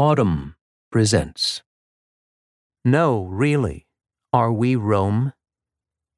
[0.00, 0.54] Audm
[0.90, 1.60] presents
[2.86, 3.86] No, Really,
[4.32, 5.34] Are We Rome?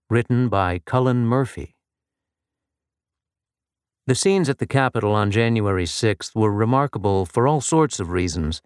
[0.08, 1.74] Written by Cullen Murphy.
[4.06, 8.62] The scenes at the Capitol on January 6th were remarkable for all sorts of reasons,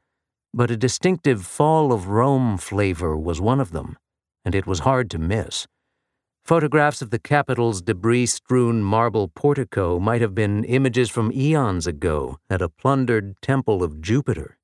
[0.52, 3.96] but a distinctive fall of Rome flavor was one of them,
[4.44, 5.66] and it was hard to miss.
[6.44, 12.36] Photographs of the Capitol's debris strewn marble portico might have been images from eons ago
[12.50, 14.58] at a plundered temple of Jupiter.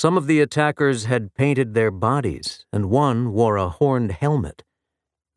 [0.00, 4.62] Some of the attackers had painted their bodies, and one wore a horned helmet.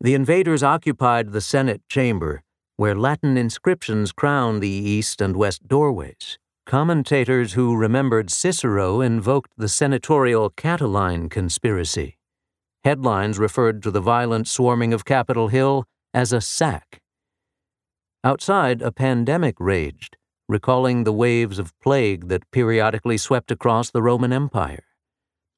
[0.00, 2.42] The invaders occupied the Senate chamber,
[2.78, 6.38] where Latin inscriptions crown the east and west doorways.
[6.64, 12.16] Commentators who remembered Cicero invoked the senatorial Catiline conspiracy.
[12.84, 15.84] Headlines referred to the violent swarming of Capitol Hill
[16.14, 17.02] as a sack.
[18.24, 20.16] Outside, a pandemic raged,
[20.48, 24.84] recalling the waves of plague that periodically swept across the Roman Empire.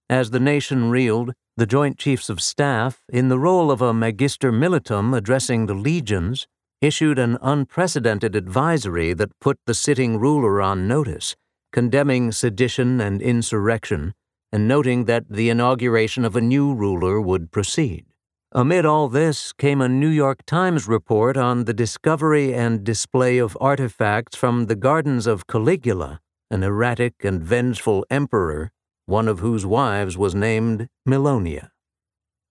[0.09, 4.52] As the nation reeled, the Joint Chiefs of Staff, in the role of a magister
[4.52, 6.46] militum addressing the legions,
[6.80, 11.34] issued an unprecedented advisory that put the sitting ruler on notice,
[11.73, 14.15] condemning sedition and insurrection
[14.52, 18.05] and noting that the inauguration of a new ruler would proceed.
[18.52, 23.59] Amid all this came a New York Times report on the discovery and display of
[23.61, 28.71] artifacts from the gardens of Caligula, an erratic and vengeful emperor,
[29.05, 31.71] one of whose wives was named Milonia.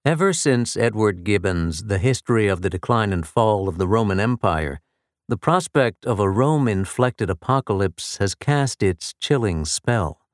[0.04, 4.82] Ever since Edward Gibbon's The History of the Decline and Fall of the Roman Empire,
[5.30, 10.25] the prospect of a Rome inflected apocalypse has cast its chilling spell.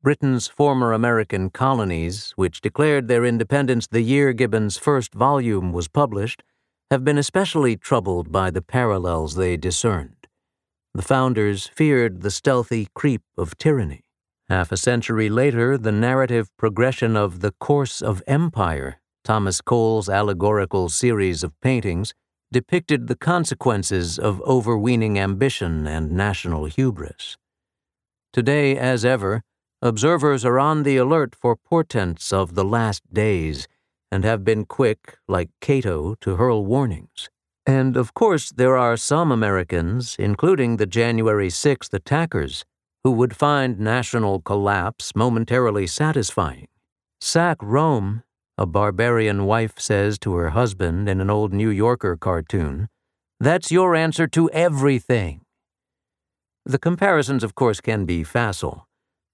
[0.00, 6.44] Britain's former American colonies, which declared their independence the year Gibbon's first volume was published,
[6.88, 10.28] have been especially troubled by the parallels they discerned.
[10.94, 14.04] The founders feared the stealthy creep of tyranny.
[14.48, 20.88] Half a century later, the narrative progression of The Course of Empire, Thomas Cole's allegorical
[20.88, 22.14] series of paintings,
[22.52, 27.36] depicted the consequences of overweening ambition and national hubris.
[28.32, 29.42] Today, as ever,
[29.80, 33.68] Observers are on the alert for portents of the last days
[34.10, 37.30] and have been quick, like Cato, to hurl warnings.
[37.64, 42.64] And of course, there are some Americans, including the January 6th attackers,
[43.04, 46.66] who would find national collapse momentarily satisfying.
[47.20, 48.24] Sack Rome,
[48.56, 52.88] a barbarian wife says to her husband in an old New Yorker cartoon.
[53.38, 55.42] That's your answer to everything.
[56.66, 58.87] The comparisons, of course, can be facile.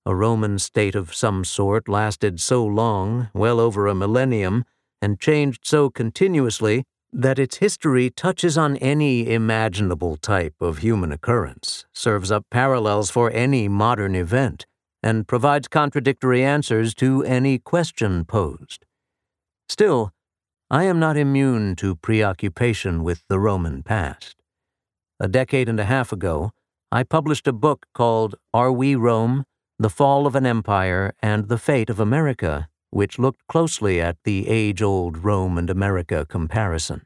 [0.06, 4.65] A Roman state of some sort lasted so long, well over a millennium,
[5.00, 11.87] and changed so continuously that its history touches on any imaginable type of human occurrence,
[11.94, 14.66] serves up parallels for any modern event,
[15.03, 18.84] and provides contradictory answers to any question posed.
[19.69, 20.12] Still,
[20.70, 24.37] I am not immune to preoccupation with the Roman past.
[25.20, 26.50] A decade and a half ago,
[26.93, 29.44] I published a book called Are We Rome?
[29.76, 34.46] The Fall of an Empire and the Fate of America, which looked closely at the
[34.48, 37.02] age old Rome and America comparison.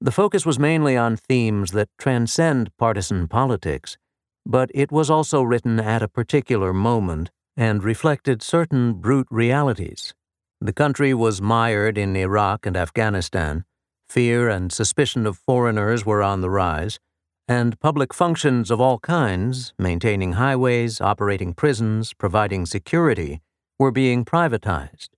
[0.00, 3.98] The focus was mainly on themes that transcend partisan politics,
[4.46, 10.14] but it was also written at a particular moment and reflected certain brute realities.
[10.60, 13.64] The country was mired in Iraq and Afghanistan,
[14.08, 17.00] fear and suspicion of foreigners were on the rise,
[17.48, 23.40] and public functions of all kinds, maintaining highways, operating prisons, providing security,
[23.78, 25.08] were being privatized.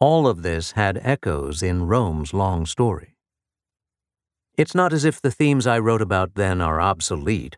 [0.00, 3.16] All of this had echoes in Rome's long story.
[4.58, 7.56] It's not as if the themes I wrote about then are obsolete,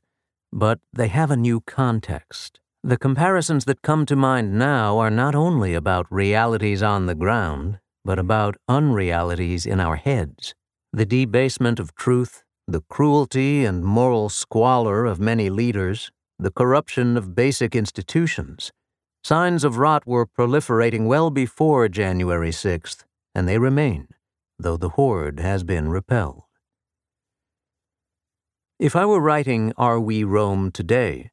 [0.53, 2.61] but they have a new context.
[2.85, 7.79] The comparisons that come to mind now are not only about realities on the ground,
[8.05, 10.55] but about unrealities in our heads.
[10.93, 17.35] The debasement of truth, the cruelty and moral squalor of many leaders, the corruption of
[17.35, 18.73] basic institutions.
[19.23, 24.09] Signs of rot were proliferating well before January 6th, and they remain,
[24.59, 26.43] though the horde has been repelled.
[28.79, 31.31] If I were writing Are We Rome today,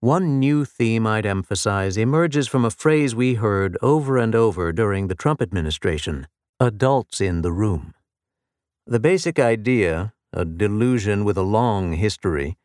[0.00, 5.08] one new theme I'd emphasize emerges from a phrase we heard over and over during
[5.08, 6.28] the Trump administration
[6.60, 7.94] adults in the room.
[8.86, 12.56] The basic idea, a delusion with a long history,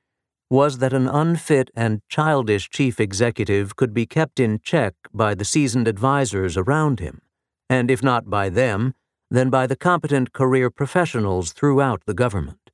[0.49, 5.45] was that an unfit and childish chief executive could be kept in check by the
[5.45, 7.21] seasoned advisers around him,
[7.69, 8.93] and if not by them,
[9.31, 12.69] then by the competent career professionals throughout the government.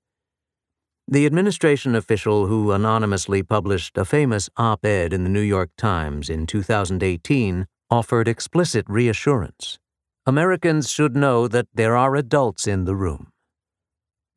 [1.07, 6.29] The administration official who anonymously published a famous op ed in the New York Times
[6.29, 9.79] in 2018 offered explicit reassurance.
[10.25, 13.31] Americans should know that there are adults in the room.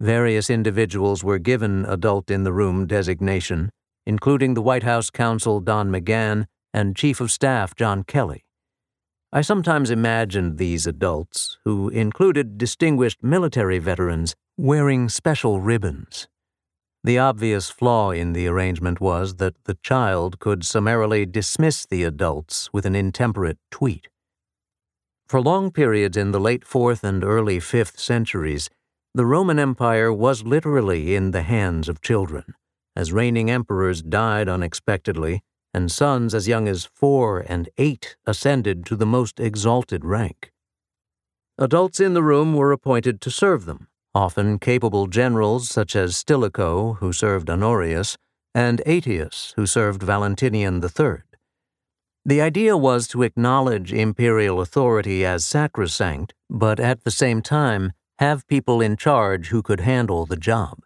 [0.03, 3.71] Various individuals were given adult in the room designation,
[4.05, 8.45] including the White House counsel Don McGahn and Chief of Staff John Kelly.
[9.33, 16.27] I sometimes imagined these adults, who included distinguished military veterans, wearing special ribbons.
[17.05, 22.69] The obvious flaw in the arrangement was that the child could summarily dismiss the adults
[22.73, 24.09] with an intemperate tweet.
[25.29, 28.69] For long periods in the late 4th and early 5th centuries,
[29.15, 32.55] the Roman Empire was literally in the hands of children,
[32.97, 35.43] as reigning emperors died unexpectedly,
[35.75, 40.51] and sons as young as four and eight ascended to the most exalted rank.
[41.59, 46.95] Adults in the room were appointed to serve them, often capable generals such as Stilicho,
[46.95, 48.17] who served Honorius,
[48.55, 51.23] and Aetius, who served Valentinian III.
[52.25, 58.47] The idea was to acknowledge imperial authority as sacrosanct, but at the same time have
[58.47, 60.79] people in charge who could handle the job.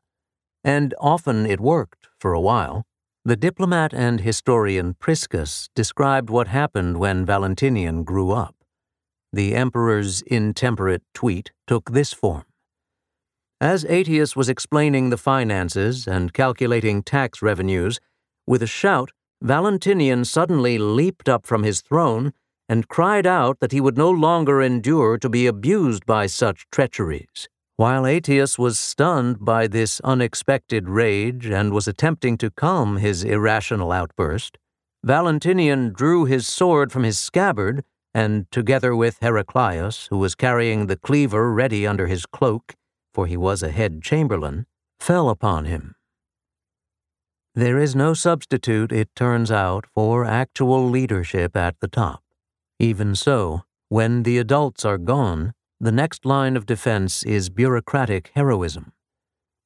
[0.64, 2.86] And often it worked for a while.
[3.24, 8.54] The diplomat and historian Priscus described what happened when Valentinian grew up.
[9.32, 12.44] The emperor's intemperate tweet took this form.
[13.60, 17.98] As Aetius was explaining the finances and calculating tax revenues,
[18.46, 19.10] with a shout,
[19.42, 22.32] Valentinian suddenly leaped up from his throne
[22.68, 27.48] and cried out that he would no longer endure to be abused by such treacheries.
[27.76, 33.92] While Aetius was stunned by this unexpected rage and was attempting to calm his irrational
[33.92, 34.56] outburst,
[35.04, 37.84] Valentinian drew his sword from his scabbard
[38.14, 42.74] and, together with Heraclius, who was carrying the cleaver ready under his cloak,
[43.12, 44.66] for he was a head chamberlain,
[44.98, 45.94] fell upon him.
[47.54, 52.22] There is no substitute, it turns out, for actual leadership at the top.
[52.78, 58.92] Even so, when the adults are gone, the next line of defense is bureaucratic heroism.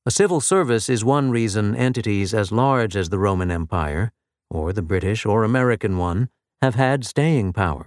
[0.07, 4.13] A civil service is one reason entities as large as the Roman Empire,
[4.49, 6.29] or the British or American one,
[6.63, 7.87] have had staying power.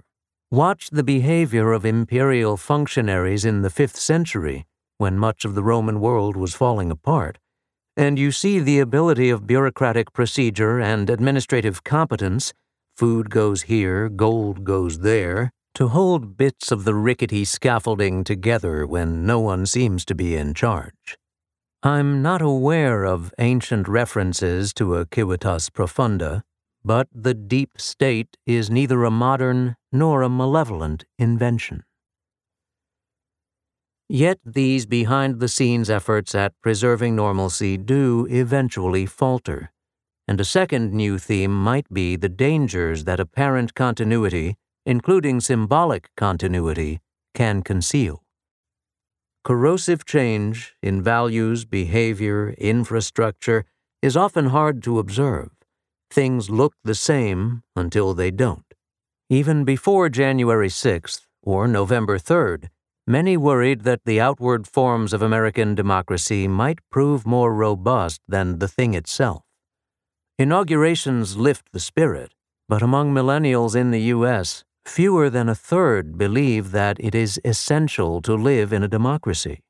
[0.50, 4.66] Watch the behavior of imperial functionaries in the 5th century,
[4.98, 7.38] when much of the Roman world was falling apart,
[7.96, 12.52] and you see the ability of bureaucratic procedure and administrative competence
[12.96, 19.26] food goes here, gold goes there to hold bits of the rickety scaffolding together when
[19.26, 21.18] no one seems to be in charge.
[21.82, 26.42] I'm not aware of ancient references to a civitas profunda,
[26.84, 31.82] but the deep state is neither a modern nor a malevolent invention.
[34.08, 39.72] Yet these behind the scenes efforts at preserving normalcy do eventually falter.
[40.26, 44.56] And a second new theme might be the dangers that apparent continuity,
[44.86, 47.00] including symbolic continuity,
[47.34, 48.22] can conceal.
[49.44, 53.66] Corrosive change in values, behavior, infrastructure
[54.00, 55.50] is often hard to observe.
[56.10, 58.64] Things look the same until they don't.
[59.28, 62.68] Even before January 6th or November 3rd,
[63.06, 68.68] Many worried that the outward forms of American democracy might prove more robust than the
[68.68, 69.43] thing itself.
[70.38, 72.32] Inaugurations lift the spirit,
[72.68, 78.20] but among millennials in the U.S., fewer than a third believe that it is essential
[78.22, 79.60] to live in a democracy.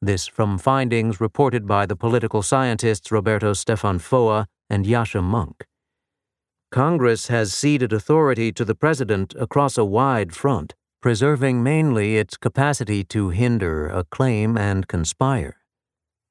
[0.00, 5.62] This from findings reported by the political scientists Roberto Stefan Foa and Yascha Mounk.
[6.70, 13.02] Congress has ceded authority to the president across a wide front preserving mainly its capacity
[13.02, 15.56] to hinder, acclaim, and conspire.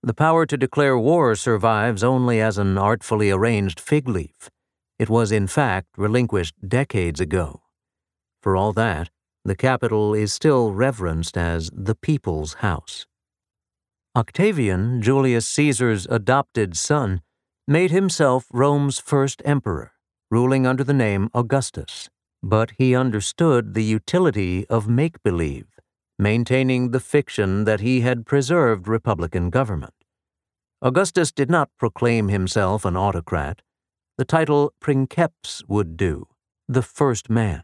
[0.03, 4.49] The power to declare war survives only as an artfully arranged fig leaf.
[4.97, 7.61] It was, in fact, relinquished decades ago.
[8.41, 9.09] For all that,
[9.45, 13.05] the Capitol is still reverenced as the people's house.
[14.15, 17.21] Octavian, Julius Caesar's adopted son,
[17.67, 19.93] made himself Rome's first emperor,
[20.29, 22.09] ruling under the name Augustus
[22.43, 25.67] but he understood the utility of make believe,
[26.21, 29.95] maintaining the fiction that he had preserved Republican government.
[30.79, 33.63] Augustus did not proclaim himself an autocrat.
[34.19, 36.27] The title princeps would do,
[36.69, 37.63] the first man.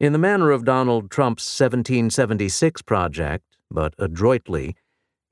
[0.00, 4.74] In the manner of Donald Trump's 1776 project, but adroitly,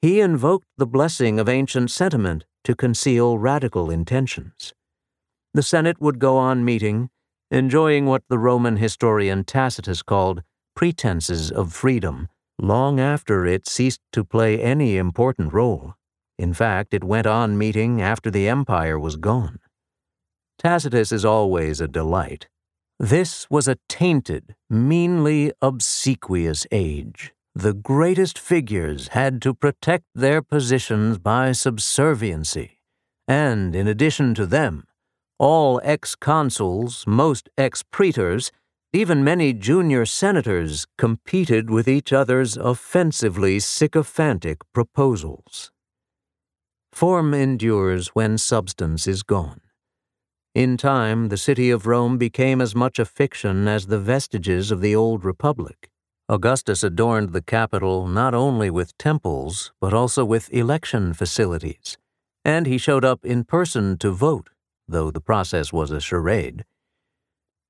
[0.01, 4.73] he invoked the blessing of ancient sentiment to conceal radical intentions.
[5.53, 7.11] The Senate would go on meeting,
[7.51, 10.43] enjoying what the Roman historian Tacitus called
[10.75, 12.29] pretenses of freedom
[12.59, 15.95] long after it ceased to play any important role.
[16.39, 19.59] In fact, it went on meeting after the empire was gone.
[20.59, 22.49] Tacitus is always a delight.
[22.99, 27.33] This was a tainted, meanly obsequious age.
[27.55, 32.79] The greatest figures had to protect their positions by subserviency,
[33.29, 34.85] and in addition to them,
[35.39, 38.51] all ex consuls, most ex praetors,
[38.95, 45.73] even many junior senators competed with each other's offensively sycophantic proposals.
[46.93, 49.61] Form endures when substance is gone.
[50.55, 54.81] In time, the city of Rome became as much a fiction as the vestiges of
[54.81, 55.91] the old republic.
[56.29, 61.99] Augustus adorned the capital not only with temples, but also with election facilities,
[62.45, 64.51] and he showed up in person to vote,
[64.87, 66.65] though the process was a charade.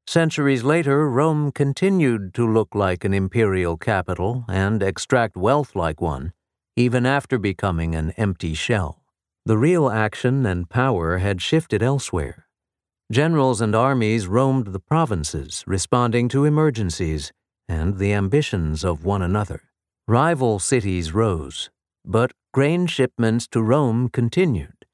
[0.06, 6.32] Centuries later, Rome continued to look like an imperial capital and extract wealth like one,
[6.76, 9.02] even after becoming an empty shell.
[9.46, 12.46] The real action and power had shifted elsewhere.
[13.12, 17.32] Generals and armies roamed the provinces, responding to emergencies
[17.68, 19.62] and the ambitions of one another.
[20.06, 21.70] Rival cities rose,
[22.04, 24.84] but grain shipments to Rome continued.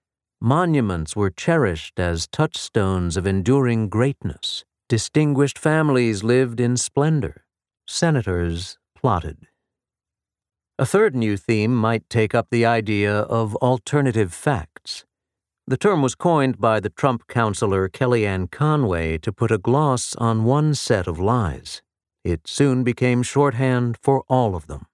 [0.40, 4.64] Monuments were cherished as touchstones of enduring greatness.
[4.90, 7.44] Distinguished families lived in splendor.
[7.86, 9.46] Senators plotted.
[10.80, 15.04] A third new theme might take up the idea of alternative facts.
[15.64, 20.42] The term was coined by the Trump counselor Kellyanne Conway to put a gloss on
[20.42, 21.82] one set of lies.
[22.24, 24.86] It soon became shorthand for all of them.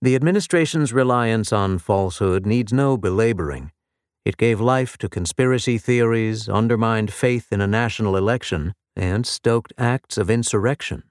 [0.00, 3.70] The administration's reliance on falsehood needs no belaboring.
[4.24, 10.18] It gave life to conspiracy theories, undermined faith in a national election, and stoked acts
[10.18, 11.04] of insurrection.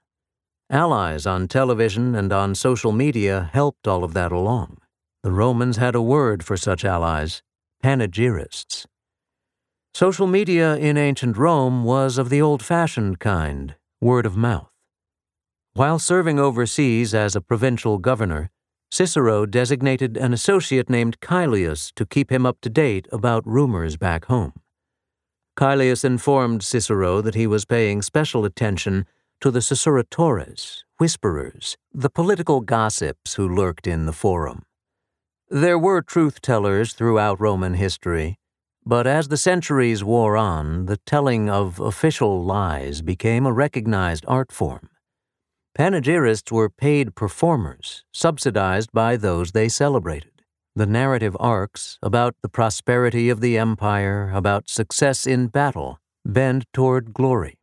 [0.70, 4.78] Allies on television and on social media helped all of that along.
[5.22, 7.42] The Romans had a word for such allies
[7.82, 8.86] panegyrists.
[9.94, 14.70] Social media in ancient Rome was of the old fashioned kind, word of mouth.
[15.74, 18.50] While serving overseas as a provincial governor,
[18.90, 24.26] Cicero designated an associate named Caelius to keep him up to date about rumors back
[24.26, 24.54] home.
[25.58, 29.06] Caelius informed Cicero that he was paying special attention
[29.40, 34.62] to the susurratores, whisperers, the political gossips who lurked in the forum.
[35.50, 38.38] There were truth tellers throughout Roman history,
[38.86, 44.52] but as the centuries wore on, the telling of official lies became a recognized art
[44.52, 44.90] form.
[45.76, 50.37] Panegyrists were paid performers, subsidized by those they celebrated.
[50.78, 57.12] The narrative arcs about the prosperity of the empire, about success in battle, bend toward
[57.12, 57.58] glory.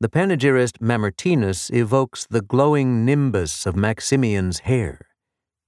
[0.00, 5.08] The panegyrist Mamertinus evokes the glowing nimbus of Maximian's hair.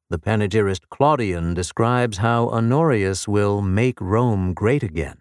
[0.08, 5.18] The panegyrist Claudian describes how Honorius will make Rome great again.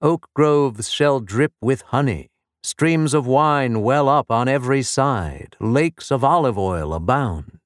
[0.00, 2.30] Oak groves shall drip with honey,
[2.62, 7.58] Streams of wine well up on every side, lakes of olive oil abound.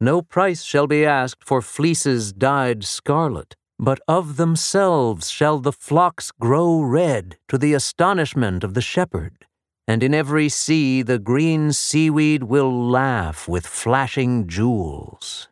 [0.00, 6.30] No price shall be asked for fleeces dyed scarlet, but of themselves shall the flocks
[6.30, 9.46] grow red to the astonishment of the shepherd,
[9.88, 15.48] and in every sea the green seaweed will laugh with flashing jewels.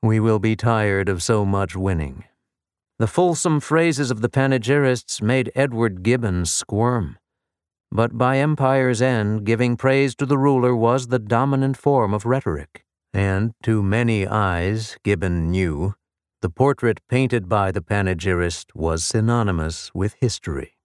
[0.00, 2.24] We will be tired of so much winning.
[3.00, 7.18] The fulsome phrases of the panegyrists made Edward Gibbon squirm.
[7.90, 12.83] But by empire's end, giving praise to the ruler was the dominant form of rhetoric.
[13.14, 15.94] And to many eyes, Gibbon knew,
[16.42, 20.76] the portrait painted by the panegyrist was synonymous with history.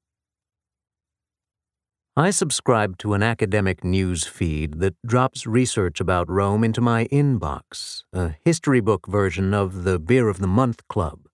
[2.16, 8.04] I subscribe to an academic news feed that drops research about Rome into my inbox,
[8.14, 11.28] a history book version of the Beer of the Month Club.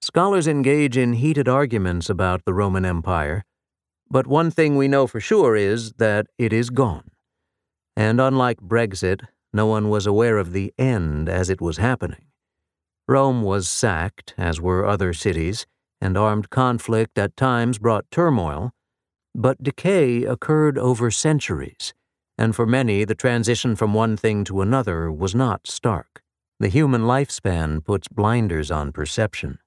[0.00, 3.44] Scholars engage in heated arguments about the Roman Empire
[4.08, 7.10] but one thing we know for sure is that it is gone.
[7.96, 9.22] And unlike Brexit,
[9.56, 12.26] no one was aware of the end as it was happening.
[13.08, 15.66] Rome was sacked, as were other cities,
[16.00, 18.72] and armed conflict at times brought turmoil,
[19.34, 21.94] but decay occurred over centuries,
[22.38, 26.22] and for many the transition from one thing to another was not stark.
[26.60, 29.58] The human lifespan puts blinders on perception.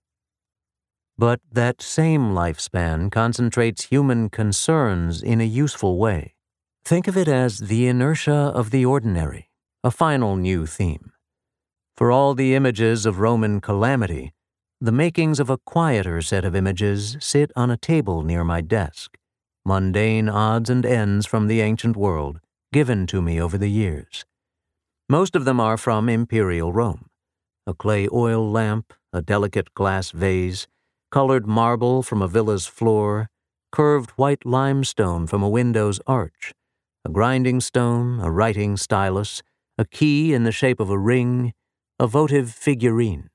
[1.18, 6.36] But that same lifespan concentrates human concerns in a useful way.
[6.84, 9.49] Think of it as the inertia of the ordinary,
[9.82, 11.14] a final new theme.
[11.96, 14.34] For all the images of Roman calamity,
[14.82, 19.18] the makings of a quieter set of images sit on a table near my desk,
[19.66, 22.42] mundane odds and ends from the ancient world,
[22.74, 24.26] given to me over the years.
[25.08, 27.06] Most of them are from imperial Rome
[27.66, 30.68] a clay oil lamp, a delicate glass vase,
[31.12, 33.30] colored marble from a villa's floor,
[33.72, 36.52] curved white limestone from a window's arch,
[37.06, 39.44] a grinding stone, a writing stylus,
[39.80, 41.54] a key in the shape of a ring,
[42.00, 43.30] a votive figurine,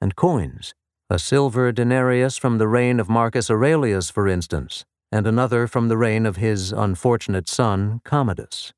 [0.00, 0.72] and coins,
[1.10, 5.98] a silver denarius from the reign of Marcus Aurelius, for instance, and another from the
[5.98, 8.72] reign of his unfortunate son, Commodus.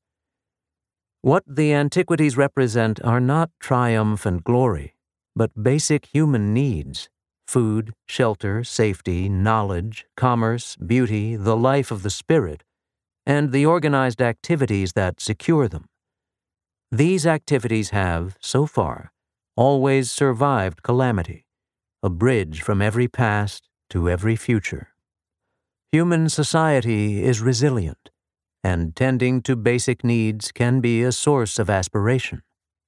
[1.21, 4.95] What the antiquities represent are not triumph and glory,
[5.37, 7.07] but basic human needs
[7.47, 12.61] food, shelter, safety, knowledge, commerce, beauty, the life of the spirit,
[13.25, 15.85] and the organized activities that secure them.
[16.93, 19.11] These activities have, so far,
[19.55, 21.47] always survived calamity,
[22.03, 24.89] a bridge from every past to every future.
[25.91, 28.11] Human society is resilient,
[28.63, 32.43] and tending to basic needs can be a source of aspiration.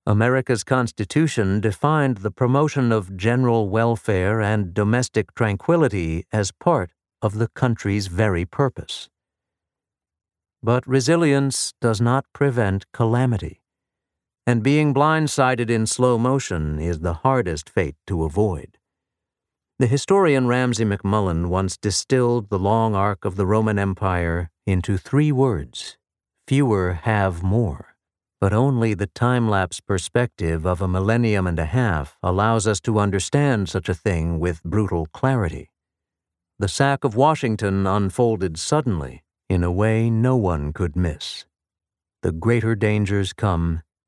[0.06, 6.92] America's Constitution defined the promotion of general welfare and domestic tranquility as part
[7.24, 9.10] of the country's very purpose.
[10.62, 13.64] But resilience does not prevent calamity,
[14.48, 18.78] and being blindsided in slow motion is the hardest fate to avoid.
[19.80, 25.32] The historian Ramsay MacMullen once distilled the long arc of the Roman Empire into three
[25.32, 25.98] words
[26.48, 27.96] fewer have more
[28.42, 33.00] but only the time lapse perspective of a millennium and a half allows us to
[33.00, 35.72] understand such a thing with brutal clarity.
[36.60, 41.46] The sack of Washington unfolded suddenly in a way no one could miss.
[42.22, 43.82] The greater dangers come